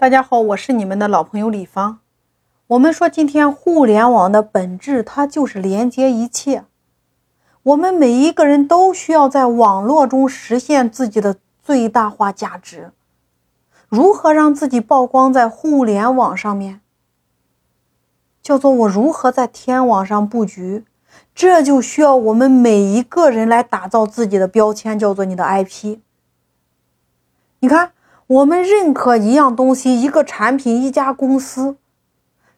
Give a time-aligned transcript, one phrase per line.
[0.00, 1.98] 大家好，我是你们的老朋友李芳。
[2.68, 6.64] 我们说，今天互联网的本质，它就是连接一切。
[7.62, 12.92] 我们每一个人都需要在网络中实现自己的最大化价值。
[13.90, 16.80] 如何让自己曝光在互联网上面？
[18.40, 20.86] 叫做我如何在天网上布局？
[21.34, 25.98] 这就需要我们每一个人来打造自己的标签，叫做你的 IP。
[27.58, 27.92] 你看。
[28.30, 31.76] 我们认可一样东西、一个产品、一家公司，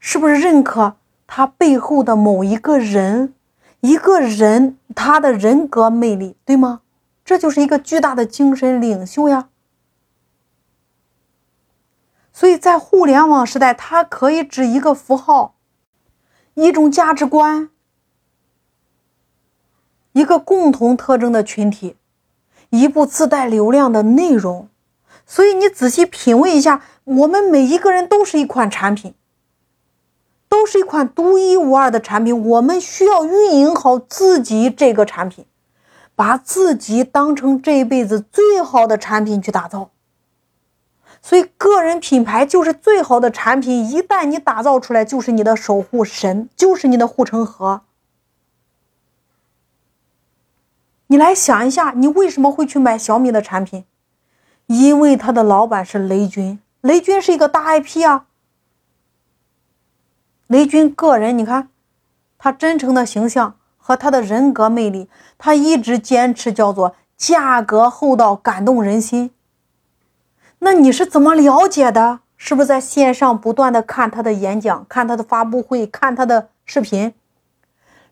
[0.00, 0.96] 是不是认可
[1.28, 3.34] 它背后的某一个人？
[3.78, 6.80] 一个人他的人格魅力，对吗？
[7.24, 9.48] 这就是一个巨大的精神领袖呀。
[12.32, 15.54] 所以在互联网时代，它可以指一个符号、
[16.54, 17.70] 一种价值观、
[20.12, 21.96] 一个共同特征的群体、
[22.70, 24.68] 一部自带流量的内容。
[25.30, 29.14] 所以你仔细品味一下，我们每一个人都是一款产品，
[30.48, 32.44] 都是一款独一无二的产品。
[32.48, 35.46] 我们需要运营好自己这个产品，
[36.16, 39.92] 把自己当成这一辈子最好的产品去打造。
[41.22, 43.88] 所以，个人品牌就是最好的产品。
[43.88, 47.82] 一旦你打造出来，就是你的守护神，就是你的护城河。
[51.06, 53.84] 你来想一下，你为什么会去买小米的产品？
[54.70, 58.26] 因为他的老板是雷军，雷军是一个大 IP 啊。
[60.46, 61.70] 雷军个人，你看，
[62.38, 69.32] 他真诚的形象和他的人格魅力，他一直坚持叫做价格厚道，感动人心。
[70.60, 72.20] 那你是怎么了解的？
[72.36, 77.12] 是不是在线上不断的看他的演讲，看他的发布会，看他的视频？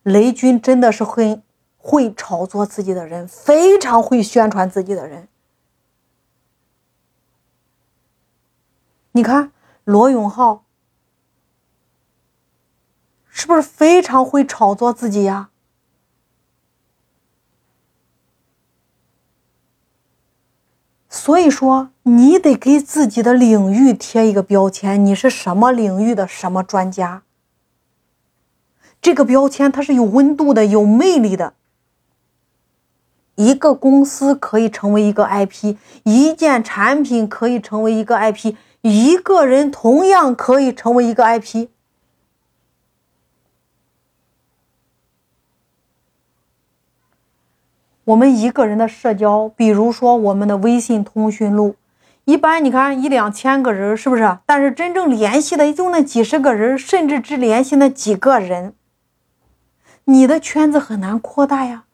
[0.03, 1.41] 雷军真的是很
[1.77, 5.29] 会炒作自己的人，非常会宣传自己的人。
[9.19, 9.51] 你看
[9.83, 10.63] 罗永浩
[13.29, 15.51] 是不是非常会炒作自己呀？
[21.09, 27.25] 所以说，你得给自己的领域贴一个标签，你是什么领域的什么专家。
[29.03, 31.55] 这个标签它是有温度的，有魅力的。
[33.35, 38.55] 一个公司可以成为一个 IP，一件产品可以成为一个 IP。
[38.83, 41.69] 一个人同样可以成为一个 IP。
[48.05, 51.77] 我们一个人的社交，比如说我们的微信通讯录，
[52.25, 54.39] 一般你看一两千个人，是不是？
[54.47, 58.73] 但是真正联系的就那几十个人，甚至只联系那几个人。
[60.05, 61.85] 你的圈子很难扩大呀。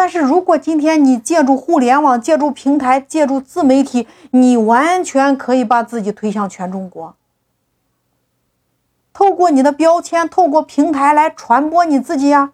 [0.00, 7.14] 但是如果今天你借助互联网、借助平台、借助自媒体，你完全可以把自己推向全中国。
[9.12, 12.52] 透过你的标签，透过平台来传播你自己呀。